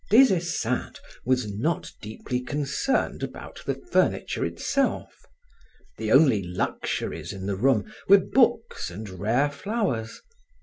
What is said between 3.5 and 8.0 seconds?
the furniture itself. The only luxuries in the room